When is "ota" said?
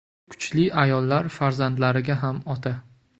2.55-2.73